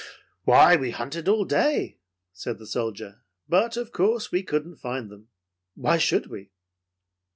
"Why, 0.45 0.75
we 0.77 0.89
hunted 0.89 1.27
all 1.29 1.45
day," 1.45 1.99
said 2.33 2.57
the 2.57 2.65
soldier, 2.65 3.21
"but 3.47 3.77
of 3.77 3.91
course 3.91 4.31
we 4.31 4.41
couldn't 4.41 4.77
find 4.77 5.11
them. 5.11 5.27
Why 5.75 5.99
should 5.99 6.25
we?" 6.25 6.49